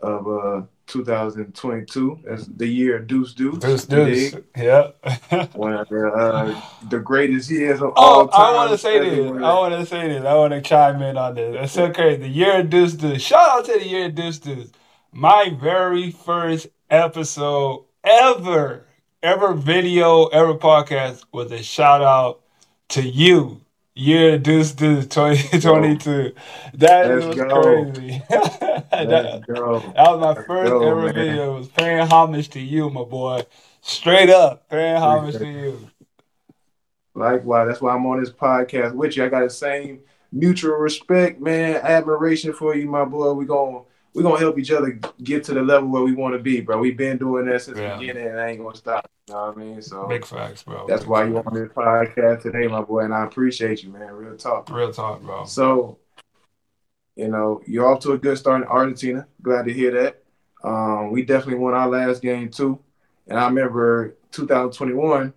of 0.00 0.28
uh 0.28 0.62
2022. 0.86 2.20
That's 2.24 2.46
the 2.46 2.66
year 2.66 2.98
of 2.98 3.06
Deuce 3.06 3.34
Deuce. 3.34 3.58
Deuce, 3.58 3.86
deuce. 3.86 4.32
dig? 4.32 4.44
Yeah. 4.56 4.90
One 5.54 5.74
of 5.74 5.88
the, 5.88 6.06
uh, 6.06 6.60
the 6.88 7.00
greatest 7.00 7.50
years 7.50 7.80
of 7.80 7.92
Oh, 7.96 8.20
all 8.20 8.28
time. 8.28 8.40
I 8.40 8.54
want 8.54 8.70
to 8.72 8.78
say 8.78 8.98
this. 8.98 9.30
I 9.30 9.54
want 9.54 9.74
to 9.74 9.86
say 9.86 10.08
this. 10.08 10.24
I 10.24 10.34
want 10.34 10.52
to 10.52 10.60
chime 10.60 11.02
in 11.02 11.16
on 11.16 11.34
this. 11.34 11.54
That's 11.54 11.72
so 11.72 11.92
crazy. 11.92 12.22
The 12.22 12.28
year 12.28 12.60
of 12.60 12.70
Deuce 12.70 12.92
Deuce. 12.92 13.22
Shout 13.22 13.48
out 13.48 13.64
to 13.64 13.72
the 13.72 13.86
year 13.86 14.06
of 14.06 14.14
Deuce 14.14 14.38
Deuce. 14.38 14.70
My 15.12 15.50
very 15.58 16.10
first 16.10 16.68
episode 16.90 17.84
ever, 18.04 18.86
ever 19.22 19.54
video, 19.54 20.26
ever 20.26 20.54
podcast 20.54 21.24
was 21.32 21.50
a 21.52 21.62
shout 21.62 22.02
out 22.02 22.42
to 22.90 23.02
you. 23.02 23.60
Year 23.98 24.36
this 24.36 24.72
Deuce 24.72 25.06
2022. 25.06 26.34
That 26.74 27.08
Let's 27.08 27.24
was 27.24 27.36
go. 27.36 27.62
crazy. 27.62 28.22
that, 28.28 28.90
that 28.90 29.46
was 29.48 30.20
my 30.20 30.32
Let's 30.34 30.46
first 30.46 30.70
go, 30.70 30.86
ever 30.86 31.04
man. 31.06 31.14
video. 31.14 31.54
It 31.54 31.58
was 31.60 31.68
paying 31.68 32.06
homage 32.06 32.50
to 32.50 32.60
you, 32.60 32.90
my 32.90 33.04
boy. 33.04 33.46
Straight 33.80 34.28
up, 34.28 34.68
paying 34.68 34.98
homage 34.98 35.38
to 35.38 35.48
you. 35.48 35.90
Likewise, 37.14 37.68
that's 37.68 37.80
why 37.80 37.94
I'm 37.94 38.04
on 38.04 38.20
this 38.20 38.30
podcast 38.30 38.94
with 38.94 39.16
you. 39.16 39.24
I 39.24 39.30
got 39.30 39.44
the 39.44 39.48
same 39.48 40.00
mutual 40.30 40.76
respect, 40.76 41.40
man, 41.40 41.76
admiration 41.76 42.52
for 42.52 42.76
you, 42.76 42.86
my 42.90 43.06
boy. 43.06 43.32
We 43.32 43.46
going 43.46 43.82
we're 44.16 44.22
gonna 44.22 44.38
help 44.38 44.58
each 44.58 44.70
other 44.70 44.98
get 45.22 45.44
to 45.44 45.52
the 45.52 45.60
level 45.60 45.90
where 45.90 46.02
we 46.02 46.14
want 46.14 46.32
to 46.34 46.38
be, 46.38 46.62
bro. 46.62 46.78
We've 46.78 46.96
been 46.96 47.18
doing 47.18 47.44
that 47.46 47.60
since 47.60 47.76
Yeah. 47.78 47.92
the 47.94 48.00
beginning, 48.00 48.28
and 48.28 48.40
I 48.40 48.48
ain't 48.48 48.62
gonna 48.62 48.74
stop. 48.74 49.06
You 49.28 49.34
know 49.34 49.46
what 49.48 49.56
I 49.58 49.60
mean? 49.60 49.82
So 49.82 50.06
Big 50.06 50.24
facts, 50.24 50.62
bro. 50.62 50.86
that's 50.88 51.02
Big 51.02 51.10
why 51.10 51.24
you 51.24 51.36
on 51.36 51.52
this 51.52 51.68
podcast 51.68 52.40
today, 52.40 52.66
my 52.66 52.80
boy, 52.80 53.00
and 53.00 53.12
I 53.12 53.24
appreciate 53.26 53.82
you, 53.82 53.90
man. 53.92 54.10
Real 54.12 54.34
talk. 54.38 54.70
Real 54.70 54.90
talk, 54.90 55.20
bro. 55.20 55.44
So, 55.44 55.98
you 57.14 57.28
know, 57.28 57.60
you're 57.66 57.86
off 57.86 58.00
to 58.00 58.12
a 58.12 58.18
good 58.18 58.38
start 58.38 58.62
in 58.62 58.68
Argentina. 58.68 59.26
Glad 59.42 59.66
to 59.66 59.72
hear 59.74 59.90
that. 59.90 60.22
Um, 60.64 61.10
we 61.12 61.22
definitely 61.22 61.58
won 61.62 61.74
our 61.74 61.88
last 61.88 62.22
game 62.22 62.48
too, 62.48 62.78
and 63.28 63.38
I 63.38 63.46
remember 63.48 64.16
2021. 64.32 65.34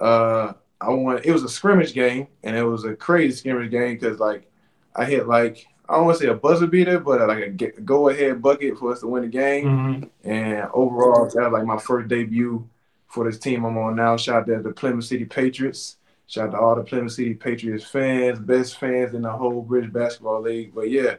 Uh, 0.00 0.52
I 0.80 0.90
won. 0.90 1.20
It 1.22 1.30
was 1.30 1.44
a 1.44 1.48
scrimmage 1.48 1.94
game, 1.94 2.26
and 2.42 2.56
it 2.56 2.64
was 2.64 2.82
a 2.84 2.96
crazy 2.96 3.36
scrimmage 3.36 3.70
game 3.70 3.94
because 3.94 4.18
like 4.18 4.50
I 4.96 5.04
hit 5.04 5.28
like 5.28 5.64
I 5.88 5.96
don't 5.96 6.06
want 6.06 6.18
to 6.18 6.24
say 6.24 6.30
a 6.30 6.34
buzzer 6.34 6.66
beater, 6.66 6.98
but 6.98 7.26
like 7.28 7.44
a 7.44 7.80
go 7.80 8.08
ahead 8.08 8.42
bucket 8.42 8.78
for 8.78 8.92
us 8.92 9.00
to 9.00 9.06
win 9.06 9.22
the 9.22 9.28
game. 9.28 9.64
Mhm. 9.64 10.10
And 10.24 10.68
overall, 10.72 11.26
that 11.26 11.44
was 11.44 11.52
like 11.52 11.64
my 11.64 11.78
first 11.78 12.08
debut 12.08 12.66
for 13.06 13.24
this 13.24 13.38
team 13.38 13.64
I'm 13.64 13.78
on 13.78 13.96
now. 13.96 14.16
Shout 14.16 14.42
out 14.42 14.46
to 14.46 14.62
the 14.62 14.72
Plymouth 14.72 15.04
City 15.04 15.24
Patriots. 15.24 15.96
Shout 16.26 16.48
out 16.48 16.52
to 16.52 16.58
all 16.58 16.74
the 16.74 16.82
Plymouth 16.82 17.12
City 17.12 17.34
Patriots 17.34 17.84
fans, 17.84 18.38
best 18.40 18.78
fans 18.78 19.14
in 19.14 19.22
the 19.22 19.30
whole 19.30 19.62
British 19.62 19.90
Basketball 19.92 20.42
League. 20.42 20.74
But 20.74 20.90
yeah, 20.90 21.16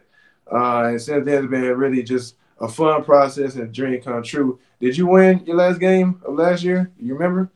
uh, 0.51 0.83
and 0.89 1.01
since 1.01 1.25
then 1.25 1.43
it's 1.43 1.51
been 1.51 1.63
really 1.77 2.03
just 2.03 2.35
a 2.59 2.67
fun 2.67 3.03
process 3.03 3.55
and 3.55 3.63
a 3.63 3.67
dream 3.67 4.01
come 4.01 4.21
true. 4.23 4.59
Did 4.81 4.97
you 4.97 5.07
win 5.07 5.43
your 5.45 5.55
last 5.55 5.79
game 5.79 6.21
of 6.25 6.35
last 6.35 6.63
year? 6.63 6.91
You 6.99 7.13
remember? 7.13 7.49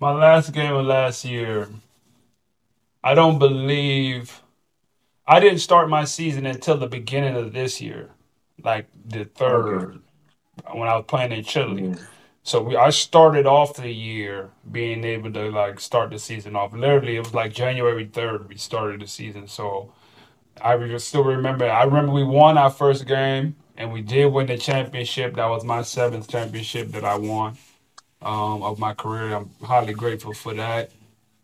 My 0.00 0.12
last 0.12 0.52
game 0.52 0.72
of 0.74 0.86
last 0.86 1.24
year, 1.24 1.68
I 3.04 3.14
don't 3.14 3.38
believe 3.38 4.42
I 5.26 5.40
didn't 5.40 5.60
start 5.60 5.88
my 5.88 6.04
season 6.04 6.46
until 6.46 6.76
the 6.78 6.86
beginning 6.88 7.36
of 7.36 7.52
this 7.52 7.80
year, 7.80 8.10
like 8.62 8.88
the 9.04 9.24
third 9.24 10.00
when 10.72 10.88
I 10.88 10.96
was 10.96 11.04
playing 11.08 11.32
in 11.32 11.44
Chile. 11.44 11.86
So 12.44 12.62
we, 12.62 12.76
I 12.76 12.90
started 12.90 13.46
off 13.46 13.74
the 13.76 13.90
year 13.90 14.50
being 14.70 15.04
able 15.04 15.32
to 15.32 15.50
like 15.50 15.80
start 15.80 16.10
the 16.10 16.18
season 16.18 16.56
off. 16.56 16.72
Literally, 16.72 17.16
it 17.16 17.20
was 17.20 17.34
like 17.34 17.52
January 17.52 18.06
third 18.06 18.48
we 18.48 18.56
started 18.56 19.00
the 19.00 19.08
season. 19.08 19.48
So 19.48 19.92
I 20.60 20.96
still 20.98 21.24
remember. 21.24 21.68
I 21.68 21.84
remember 21.84 22.12
we 22.12 22.24
won 22.24 22.58
our 22.58 22.70
first 22.70 23.06
game 23.06 23.56
and 23.76 23.92
we 23.92 24.02
did 24.02 24.26
win 24.26 24.46
the 24.46 24.58
championship. 24.58 25.34
That 25.36 25.48
was 25.48 25.64
my 25.64 25.82
seventh 25.82 26.28
championship 26.28 26.92
that 26.92 27.04
I 27.04 27.16
won 27.16 27.56
um, 28.22 28.62
of 28.62 28.78
my 28.78 28.94
career. 28.94 29.34
I'm 29.36 29.50
highly 29.62 29.94
grateful 29.94 30.34
for 30.34 30.54
that. 30.54 30.92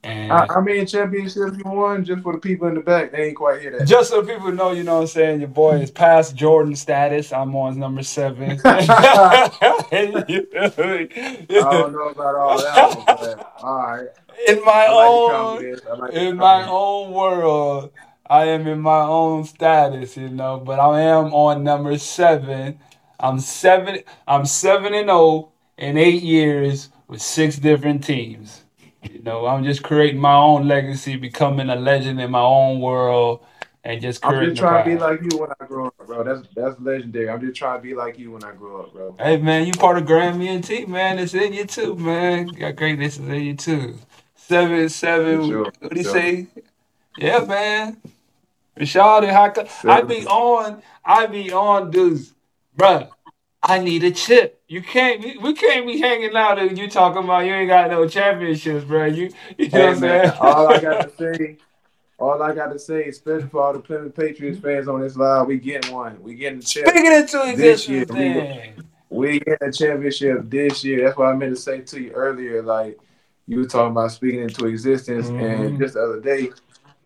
And 0.04 0.32
how 0.32 0.60
many 0.60 0.84
championships 0.84 1.56
you 1.56 1.62
won? 1.64 2.04
Just 2.04 2.22
for 2.22 2.32
the 2.32 2.38
people 2.40 2.66
in 2.66 2.74
the 2.74 2.80
back, 2.80 3.12
they 3.12 3.28
ain't 3.28 3.36
quite 3.36 3.60
hear 3.60 3.78
that. 3.78 3.86
just 3.86 4.10
so 4.10 4.24
people 4.24 4.50
know, 4.50 4.72
you 4.72 4.82
know 4.82 4.96
what 4.96 5.00
I'm 5.02 5.06
saying, 5.06 5.40
your 5.40 5.48
boy 5.48 5.76
is 5.76 5.92
past 5.92 6.34
Jordan 6.34 6.74
status. 6.74 7.32
I'm 7.32 7.54
on 7.54 7.78
number 7.78 8.02
seven. 8.02 8.60
I 8.64 9.50
don't 11.48 11.92
know 11.92 12.08
about 12.08 12.34
all 12.34 12.58
that, 12.58 12.96
one, 12.96 13.04
but 13.06 13.52
all 13.62 13.78
right. 13.78 14.08
in 14.48 14.64
my 14.64 14.86
own 14.88 15.76
like 15.98 16.12
in 16.14 16.36
my 16.36 16.66
own 16.66 17.12
world, 17.12 17.92
I 18.28 18.46
am 18.46 18.66
in 18.66 18.80
my 18.80 19.02
own 19.02 19.44
status, 19.44 20.16
you 20.16 20.30
know, 20.30 20.58
but 20.58 20.80
I 20.80 21.02
am 21.02 21.32
on 21.32 21.62
number 21.62 21.96
seven. 21.98 22.80
I'm 23.20 23.38
seven 23.38 24.00
I'm 24.26 24.46
seven 24.46 24.94
and 24.94 25.10
oh 25.10 25.52
in 25.78 25.96
eight 25.96 26.24
years 26.24 26.88
with 27.06 27.22
six 27.22 27.56
different 27.56 28.02
teams. 28.02 28.61
You 29.02 29.20
know, 29.22 29.46
I'm 29.46 29.64
just 29.64 29.82
creating 29.82 30.20
my 30.20 30.34
own 30.34 30.68
legacy, 30.68 31.16
becoming 31.16 31.68
a 31.70 31.76
legend 31.76 32.20
in 32.20 32.30
my 32.30 32.40
own 32.40 32.80
world, 32.80 33.44
and 33.82 34.00
just 34.00 34.24
I'm 34.24 34.44
just 34.44 34.56
trying 34.58 34.84
to 34.84 34.90
be 34.90 34.96
like 34.96 35.20
you 35.22 35.38
when 35.38 35.50
I 35.60 35.66
grow 35.66 35.86
up, 35.88 36.06
bro. 36.06 36.22
That's 36.22 36.42
that's 36.54 36.80
legendary. 36.80 37.28
I'm 37.28 37.40
just 37.40 37.56
trying 37.56 37.78
to 37.78 37.82
be 37.82 37.94
like 37.94 38.18
you 38.18 38.30
when 38.32 38.44
I 38.44 38.52
grow 38.52 38.82
up, 38.82 38.92
bro. 38.92 39.16
Hey 39.18 39.38
man, 39.38 39.66
you 39.66 39.72
part 39.72 39.98
of 39.98 40.04
Grammy 40.04 40.48
and 40.48 40.62
T, 40.62 40.84
man. 40.84 41.18
It's 41.18 41.34
in 41.34 41.52
you 41.52 41.64
too, 41.64 41.96
man. 41.96 42.48
Got 42.48 42.76
greatness 42.76 43.18
is 43.18 43.26
in 43.26 43.42
you 43.42 43.54
too. 43.54 43.98
Seven, 44.36 44.88
seven. 44.88 45.48
Sure, 45.48 45.64
What 45.64 45.92
do 45.92 45.98
you 45.98 46.04
say? 46.04 46.46
Yeah, 47.16 47.40
man. 47.40 48.00
Rashad 48.78 49.22
and 49.22 49.32
Haka. 49.32 49.68
I 49.84 50.02
be 50.02 50.26
on. 50.26 50.82
I 51.04 51.26
be 51.26 51.52
on, 51.52 51.90
dudes, 51.90 52.34
bruh. 52.76 53.10
I 53.62 53.78
need 53.78 54.02
a 54.04 54.10
chip. 54.10 54.60
You 54.68 54.82
can't. 54.82 55.22
We, 55.22 55.38
we 55.38 55.54
can't 55.54 55.86
be 55.86 55.98
hanging 56.00 56.34
out 56.34 56.58
and 56.58 56.76
you 56.76 56.88
talking 56.90 57.22
about 57.24 57.44
you 57.46 57.52
ain't 57.54 57.68
got 57.68 57.90
no 57.90 58.08
championships, 58.08 58.84
bruh. 58.84 59.14
You, 59.14 59.30
you 59.58 59.68
know 59.68 59.78
Hey, 59.78 59.86
what 59.86 59.88
I'm 59.94 59.98
saying? 60.00 60.32
all 60.40 60.68
I 60.68 60.80
got 60.80 61.02
to 61.02 61.10
say, 61.38 61.56
all 62.18 62.42
I 62.42 62.54
got 62.54 62.72
to 62.72 62.78
say, 62.78 63.04
especially 63.04 63.48
for 63.48 63.62
all 63.62 63.72
the 63.72 63.78
Plymouth 63.78 64.14
Patriots 64.16 64.58
fans 64.58 64.88
on 64.88 65.00
this 65.00 65.16
live, 65.16 65.46
we 65.46 65.58
getting 65.58 65.92
one. 65.94 66.20
We 66.22 66.34
getting 66.34 66.58
the 66.60 66.64
chip. 66.64 66.88
Speaking 66.88 67.12
into 67.12 67.52
This 67.56 67.88
year, 67.88 68.02
existence, 68.02 68.76
we-. 69.10 69.18
We 69.30 69.40
getting 69.40 69.68
a 69.68 69.72
championship 69.72 70.50
this 70.50 70.82
year. 70.82 71.04
That's 71.04 71.16
what 71.18 71.28
I 71.28 71.34
meant 71.34 71.54
to 71.54 71.60
say 71.60 71.82
to 71.82 72.00
you 72.00 72.10
earlier. 72.12 72.62
Like 72.62 72.98
you 73.46 73.58
were 73.58 73.66
talking 73.66 73.92
about 73.92 74.10
speaking 74.10 74.40
into 74.42 74.66
existence, 74.66 75.28
Mhm. 75.28 75.40
and 75.68 75.78
just 75.78 75.94
the 75.94 76.02
other 76.02 76.20
day, 76.20 76.50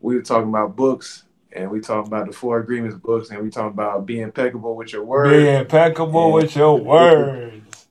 we 0.00 0.14
were 0.14 0.22
talking 0.22 0.48
about 0.48 0.76
books, 0.76 1.24
and 1.56 1.70
we 1.70 1.80
talk 1.80 2.06
about 2.06 2.26
the 2.26 2.32
Four 2.32 2.58
Agreements 2.60 2.96
books, 2.96 3.30
and 3.30 3.42
we 3.42 3.50
talk 3.50 3.72
about 3.72 4.06
being 4.06 4.22
impeccable 4.22 4.76
with 4.76 4.92
your 4.92 5.04
word. 5.04 5.30
Be 5.30 5.48
impeccable 5.48 6.32
with 6.32 6.54
your 6.56 6.78
words. 6.78 7.54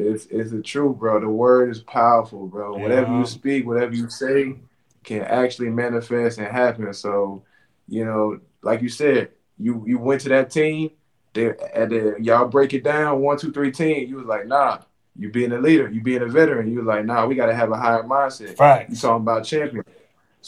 It's 0.00 0.26
it's 0.26 0.52
the 0.52 0.62
truth, 0.62 0.98
bro. 0.98 1.18
The 1.18 1.28
word 1.28 1.70
is 1.70 1.80
powerful, 1.80 2.46
bro. 2.46 2.78
Whatever 2.78 3.18
you 3.18 3.26
speak, 3.26 3.66
whatever 3.66 3.92
you 3.92 4.08
say, 4.08 4.54
can 5.02 5.22
actually 5.22 5.70
manifest 5.70 6.38
and 6.38 6.46
happen. 6.46 6.94
So, 6.94 7.42
you 7.88 8.04
know, 8.04 8.38
like 8.62 8.80
you 8.80 8.88
said, 8.88 9.30
you 9.58 9.82
you 9.88 9.98
went 9.98 10.20
to 10.20 10.28
that 10.28 10.52
team. 10.52 10.92
They 11.32 11.48
at 11.48 11.88
the 11.88 12.16
y'all 12.20 12.46
break 12.46 12.74
it 12.74 12.84
down 12.84 13.20
one 13.20 13.38
two 13.38 13.50
three 13.50 13.72
team. 13.72 14.08
You 14.08 14.16
was 14.16 14.26
like, 14.26 14.46
nah. 14.46 14.78
You 15.16 15.32
being 15.32 15.50
a 15.50 15.58
leader, 15.58 15.90
you 15.90 16.00
being 16.00 16.22
a 16.22 16.26
veteran. 16.26 16.70
You 16.70 16.78
was 16.78 16.86
like, 16.86 17.04
nah. 17.04 17.26
We 17.26 17.34
got 17.34 17.46
to 17.46 17.54
have 17.54 17.72
a 17.72 17.76
higher 17.76 18.04
mindset. 18.04 18.60
Right. 18.60 18.88
You 18.88 18.94
talking 18.94 19.22
about 19.22 19.44
champion. 19.44 19.84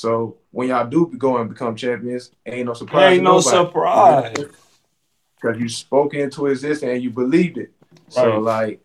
So 0.00 0.38
when 0.50 0.68
y'all 0.68 0.86
do 0.86 1.12
go 1.18 1.36
and 1.36 1.50
become 1.50 1.76
champions, 1.76 2.30
ain't 2.46 2.64
no 2.64 2.72
surprise. 2.72 3.14
Ain't 3.14 3.22
no 3.22 3.40
surprise. 3.40 4.34
because 5.36 5.60
you 5.60 5.68
spoke 5.68 6.14
into 6.14 6.46
existence 6.46 6.90
and 6.90 7.02
you 7.02 7.10
believed 7.10 7.58
it. 7.58 7.70
So 8.08 8.38
like, 8.38 8.80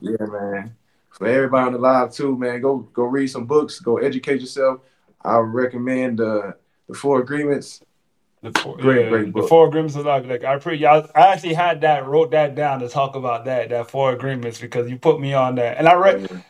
yeah, 0.00 0.16
man. 0.20 0.76
For 1.10 1.26
everybody 1.26 1.66
on 1.66 1.72
the 1.72 1.78
live 1.78 2.12
too, 2.12 2.36
man, 2.38 2.60
go 2.60 2.78
go 2.78 3.02
read 3.02 3.26
some 3.26 3.46
books, 3.46 3.80
go 3.80 3.98
educate 3.98 4.40
yourself. 4.40 4.80
I 5.24 5.38
recommend 5.38 6.20
the 6.20 6.54
the 6.88 6.94
Four 6.94 7.20
Agreements. 7.20 7.82
The 8.42 8.52
four, 8.58 8.76
Great, 8.78 9.02
yeah, 9.02 9.08
great 9.10 9.34
the 9.34 9.42
four 9.42 9.66
agreements 9.66 9.96
of 9.96 10.06
life. 10.06 10.24
Like 10.24 10.44
I 10.44 10.56
pre, 10.58 10.86
I, 10.86 11.00
I 11.00 11.32
actually 11.32 11.52
had 11.54 11.80
that, 11.82 12.06
wrote 12.06 12.30
that 12.30 12.54
down 12.54 12.78
to 12.80 12.88
talk 12.88 13.16
about 13.16 13.44
that, 13.46 13.68
that 13.68 13.90
four 13.90 14.12
agreements 14.12 14.60
because 14.60 14.88
you 14.88 14.96
put 14.96 15.20
me 15.20 15.34
on 15.34 15.56
that, 15.56 15.78
and 15.78 15.88
I 15.88 15.94
read. 15.94 16.44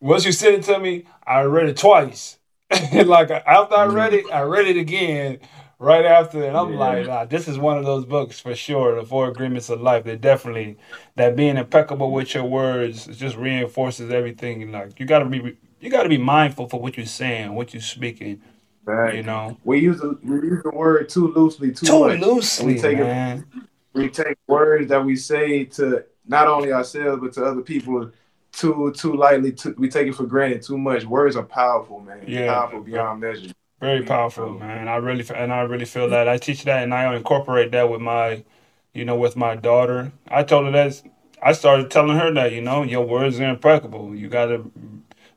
Once 0.00 0.24
you 0.24 0.32
sent 0.32 0.56
it 0.56 0.62
to 0.64 0.78
me, 0.80 1.04
I 1.26 1.42
read 1.42 1.68
it 1.68 1.76
twice. 1.76 2.39
like 3.06 3.30
after 3.30 3.74
I 3.76 3.86
read 3.86 4.14
it, 4.14 4.26
I 4.32 4.42
read 4.42 4.66
it 4.66 4.76
again 4.76 5.38
right 5.78 6.04
after, 6.04 6.44
and 6.44 6.56
I'm 6.56 6.72
Yeah. 6.74 6.78
like, 6.78 7.06
nah, 7.06 7.24
this 7.24 7.48
is 7.48 7.58
one 7.58 7.78
of 7.78 7.84
those 7.84 8.04
books 8.04 8.38
for 8.38 8.54
sure. 8.54 8.94
The 8.96 9.04
Four 9.06 9.28
Agreements 9.28 9.68
of 9.70 9.80
Life. 9.80 10.04
They 10.04 10.16
definitely 10.16 10.76
that 11.16 11.36
being 11.36 11.56
impeccable 11.56 12.12
with 12.12 12.34
your 12.34 12.44
words 12.44 13.06
just 13.06 13.36
reinforces 13.36 14.10
everything. 14.12 14.70
Like 14.70 15.00
you 15.00 15.06
gotta 15.06 15.24
be, 15.24 15.56
you 15.80 15.90
gotta 15.90 16.08
be 16.08 16.18
mindful 16.18 16.68
for 16.68 16.80
what 16.80 16.96
you're 16.96 17.06
saying, 17.06 17.54
what 17.54 17.74
you're 17.74 17.80
speaking. 17.82 18.40
Right. 18.84 19.14
You 19.16 19.22
know, 19.24 19.58
We 19.64 19.80
use 19.80 20.00
the 20.00 20.18
we 20.22 20.36
use 20.36 20.62
the 20.62 20.70
word 20.70 21.08
too 21.08 21.32
loosely, 21.32 21.72
too, 21.72 21.86
too 21.86 22.04
loosely, 22.06 22.78
take 22.78 22.98
it- 22.98 23.04
man. 23.04 23.44
We 23.92 24.08
take 24.08 24.36
words 24.46 24.88
that 24.88 25.04
we 25.04 25.16
say 25.16 25.64
to 25.64 26.04
not 26.26 26.46
only 26.46 26.72
ourselves 26.72 27.20
but 27.20 27.32
to 27.34 27.44
other 27.44 27.60
people 27.62 28.12
too 28.52 28.92
too 28.96 29.14
lightly. 29.14 29.52
Too, 29.52 29.74
we 29.78 29.88
take 29.88 30.08
it 30.08 30.14
for 30.14 30.24
granted 30.24 30.62
too 30.62 30.78
much. 30.78 31.04
Words 31.04 31.36
are 31.36 31.42
powerful, 31.44 32.00
man. 32.00 32.24
Yeah. 32.26 32.52
powerful 32.52 32.80
beyond 32.82 33.20
measure. 33.20 33.52
Very 33.80 34.02
powerful, 34.02 34.58
man. 34.58 34.88
I 34.88 34.96
really 34.96 35.24
and 35.34 35.52
I 35.52 35.60
really 35.62 35.86
feel 35.86 36.08
that. 36.10 36.28
I 36.28 36.36
teach 36.36 36.64
that 36.64 36.82
and 36.82 36.92
I 36.92 37.14
incorporate 37.16 37.70
that 37.72 37.90
with 37.90 38.00
my, 38.00 38.44
you 38.92 39.04
know, 39.04 39.16
with 39.16 39.36
my 39.36 39.56
daughter. 39.56 40.12
I 40.28 40.42
told 40.42 40.66
her 40.66 40.72
that. 40.72 41.02
I 41.42 41.52
started 41.52 41.90
telling 41.90 42.18
her 42.18 42.30
that, 42.34 42.52
you 42.52 42.60
know, 42.60 42.82
your 42.82 43.06
words 43.06 43.40
are 43.40 43.48
impeccable. 43.48 44.14
You 44.14 44.28
got 44.28 44.46
to 44.46 44.70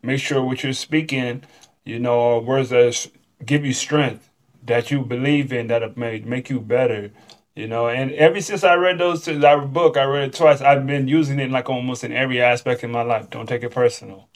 make 0.01 0.20
sure 0.20 0.43
what 0.43 0.62
you're 0.62 0.74
speaking, 0.74 1.43
you 1.86 1.98
know, 1.98 2.20
are 2.20 2.39
words 2.41 2.72
that 2.72 3.08
give 3.46 3.65
you 3.65 3.72
strength, 3.72 4.29
that 4.65 4.91
you 4.91 5.03
believe 5.03 5.53
in, 5.53 5.67
that 5.67 5.96
may 5.96 6.20
make 6.20 6.50
you 6.50 6.60
better. 6.60 7.12
You 7.55 7.67
know, 7.67 7.88
and 7.88 8.12
ever 8.13 8.41
since 8.41 8.63
I 8.63 8.74
read 8.75 8.98
those 8.98 9.24
two, 9.24 9.38
that 9.39 9.72
book, 9.74 9.95
I 9.95 10.05
read 10.05 10.29
it 10.29 10.33
twice. 10.33 10.62
I've 10.62 10.88
been 10.88 11.07
using 11.07 11.39
it 11.39 11.51
like 11.51 11.69
almost 11.69 12.03
in 12.03 12.12
every 12.12 12.41
aspect 12.41 12.83
in 12.83 12.89
my 12.91 13.03
life. 13.03 13.29
Don't 13.29 13.48
take 13.48 13.62
it 13.63 13.69
personal. 13.69 14.27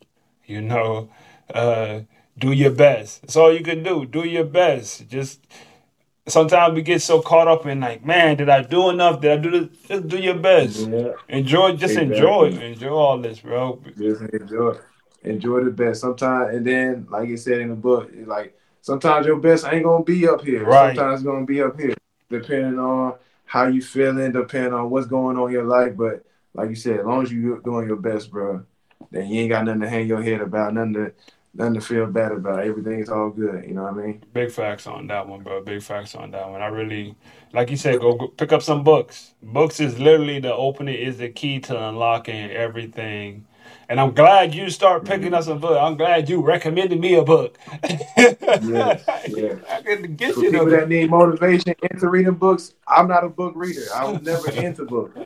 You 0.45 0.61
know, 0.61 1.09
uh, 1.51 2.01
do 2.37 2.51
your 2.51 2.71
best. 2.71 3.21
That's 3.21 3.35
all 3.35 3.51
you 3.51 3.63
can 3.63 3.81
do. 3.81 4.05
Do 4.05 4.23
your 4.23 4.43
best. 4.45 5.07
Just 5.09 5.47
sometimes 6.27 6.75
we 6.75 6.83
get 6.83 7.01
so 7.01 7.19
caught 7.21 7.47
up 7.47 7.65
in 7.65 7.79
like, 7.79 8.05
man, 8.05 8.37
did 8.37 8.49
I 8.49 8.61
do 8.61 8.89
enough? 8.91 9.19
Did 9.21 9.31
I 9.31 9.41
do 9.41 9.49
this? 9.51 9.77
Just 9.87 10.07
do 10.07 10.17
your 10.19 10.35
best. 10.35 10.87
Yeah. 10.87 11.13
Enjoy. 11.27 11.71
Just 11.75 11.97
Exactly. 11.97 12.17
enjoy. 12.17 12.45
Enjoy 12.61 12.89
all 12.93 13.17
this, 13.17 13.39
bro. 13.39 13.81
Just 13.97 14.21
enjoy. 14.21 14.75
Enjoy 15.23 15.63
the 15.63 15.71
best. 15.71 16.01
Sometimes, 16.01 16.55
and 16.55 16.67
then, 16.67 17.07
like 17.09 17.27
you 17.29 17.37
said 17.37 17.61
in 17.61 17.69
the 17.69 17.75
book, 17.75 18.11
like 18.27 18.55
sometimes 18.81 19.25
your 19.25 19.39
best 19.39 19.65
ain't 19.65 19.83
gonna 19.83 20.03
be 20.03 20.27
up 20.27 20.45
here. 20.45 20.63
Right. 20.65 20.95
Sometimes 20.95 21.21
it's 21.21 21.27
gonna 21.27 21.45
be 21.47 21.63
up 21.63 21.79
here, 21.79 21.95
depending 22.29 22.79
on 22.79 23.15
how 23.45 23.67
you 23.67 23.81
feeling, 23.81 24.31
depending 24.31 24.73
on 24.73 24.89
what's 24.89 25.07
going 25.07 25.37
on 25.37 25.47
in 25.47 25.53
your 25.53 25.65
life. 25.65 25.95
But 25.95 26.25
like 26.53 26.69
you 26.69 26.75
said, 26.75 26.99
as 26.99 27.05
long 27.05 27.23
as 27.23 27.31
you're 27.31 27.59
doing 27.59 27.87
your 27.87 27.97
best, 27.97 28.31
bro, 28.31 28.63
then 29.11 29.27
you 29.27 29.41
ain't 29.41 29.51
got 29.51 29.65
nothing 29.65 29.81
to 29.81 29.89
hang 29.89 30.07
your 30.07 30.21
head 30.21 30.41
about, 30.41 30.73
nothing 30.73 30.93
to 30.93 31.13
nothing 31.53 31.73
to 31.73 31.81
feel 31.81 32.05
bad 32.07 32.31
about. 32.31 32.59
Everything's 32.59 33.09
all 33.09 33.29
good. 33.29 33.65
You 33.65 33.73
know 33.73 33.83
what 33.83 33.93
I 33.93 34.05
mean? 34.05 34.23
Big 34.33 34.51
facts 34.51 34.87
on 34.87 35.07
that 35.07 35.27
one, 35.27 35.41
bro. 35.41 35.61
Big 35.63 35.81
facts 35.81 36.15
on 36.15 36.31
that 36.31 36.49
one. 36.49 36.61
I 36.61 36.67
really, 36.67 37.15
like 37.53 37.69
you 37.69 37.77
said, 37.77 37.99
go, 37.99 38.13
go 38.13 38.27
pick 38.27 38.51
up 38.51 38.61
some 38.61 38.83
books. 38.83 39.33
Books 39.41 39.79
is 39.79 39.99
literally 39.99 40.39
the 40.39 40.53
opening, 40.53 40.95
is 40.95 41.17
the 41.17 41.29
key 41.29 41.59
to 41.61 41.87
unlocking 41.89 42.51
everything. 42.51 43.45
And 43.89 43.99
I'm 43.99 44.13
glad 44.13 44.53
you 44.53 44.69
start 44.69 45.05
picking 45.05 45.27
mm-hmm. 45.27 45.35
up 45.35 45.43
some 45.43 45.59
books. 45.59 45.79
I'm 45.79 45.95
glad 45.95 46.29
you 46.29 46.41
recommended 46.41 46.99
me 46.99 47.15
a 47.15 47.23
book. 47.23 47.57
Yes, 47.83 48.35
yes. 49.27 49.63
I 49.69 49.81
can 49.81 50.15
get 50.15 50.35
For 50.35 50.43
you 50.43 50.51
people 50.51 50.65
that 50.67 50.89
need 50.89 51.09
motivation 51.09 51.73
into 51.89 52.09
reading 52.09 52.35
books, 52.35 52.73
I'm 52.87 53.07
not 53.07 53.23
a 53.23 53.29
book 53.29 53.53
reader. 53.55 53.83
I 53.93 54.05
was 54.05 54.21
never 54.21 54.51
into 54.65 54.85
books. 54.85 55.19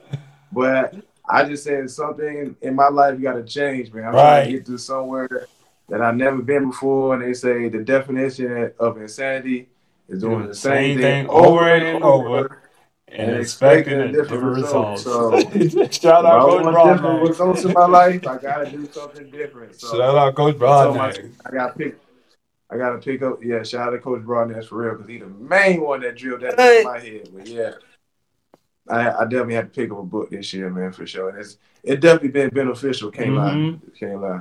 But 0.52 0.96
I 1.28 1.46
just 1.46 1.64
said 1.64 1.90
something 1.90 2.56
in 2.62 2.76
my 2.76 2.90
life 2.90 3.20
got 3.22 3.34
to 3.34 3.44
change, 3.44 3.92
man. 3.94 4.06
I'm 4.06 4.14
trying 4.14 4.46
to 4.48 4.52
get 4.54 4.66
to 4.68 4.78
somewhere 4.78 5.48
that 5.90 6.02
I've 6.02 6.16
never 6.16 6.42
been 6.42 6.70
before. 6.70 7.16
And 7.16 7.24
they 7.24 7.34
say 7.34 7.70
the 7.70 7.84
definition 7.84 8.72
of 8.80 9.02
insanity 9.02 9.70
is 10.08 10.22
doing 10.22 10.48
the 10.48 10.56
same 10.56 11.00
thing 11.00 11.28
over 11.30 11.68
and 11.68 12.04
over. 12.04 12.46
and 12.46 12.61
expecting 13.12 14.00
a 14.00 14.12
different 14.12 14.44
result. 14.44 15.00
So, 15.00 15.40
Shout 15.92 16.26
out 16.26 16.42
Coach 16.50 16.64
Broadnax. 16.66 17.28
results 17.30 17.64
in 17.66 17.74
my 17.74 17.86
life, 17.86 18.26
I 18.28 18.38
gotta 18.38 18.70
do 18.72 18.88
something 18.92 19.30
different. 19.30 19.76
So 19.80 19.98
Shout 19.98 20.16
out 20.16 20.36
Coach 20.36 20.56
I 20.56 20.60
told 20.60 20.96
my 20.96 21.10
Broadnax. 21.12 21.16
team, 21.16 21.36
I 21.46 21.52
gotta 21.52 21.74
pick. 21.74 21.98
I 22.70 22.78
gotta 22.78 22.98
pick 23.00 23.22
up. 23.22 23.44
Yeah, 23.44 23.64
shout 23.64 23.88
out 23.88 23.92
to 23.92 24.00
Coach 24.00 24.22
Broadnax 24.22 24.68
for 24.68 24.78
real 24.78 24.94
because 24.96 25.10
he 25.10 25.18
the 25.18 25.28
main 25.28 25.82
one 25.82 26.00
that 26.02 26.16
drilled 26.18 26.42
that 26.42 26.58
Hey. 26.60 26.80
in 26.80 26.84
my 26.86 27.00
head. 27.00 27.30
But 27.34 27.48
yeah, 27.48 27.72
I, 28.90 29.12
I 29.12 29.24
definitely 29.26 29.56
had 29.56 29.74
to 29.74 29.82
pick 29.82 29.92
up 29.92 30.00
a 30.00 30.04
book 30.04 30.30
this 30.30 30.54
year, 30.54 30.70
man, 30.70 30.94
for 30.94 31.06
sure. 31.06 31.30
And 31.30 31.40
it's 31.40 31.58
it 31.84 32.00
definitely 32.00 32.30
been 32.30 32.50
beneficial. 32.50 33.12
Can't 33.12 33.32
Mhm. 33.32 33.36
lie. 33.84 33.90
Can't 34.00 34.22
lie. 34.22 34.40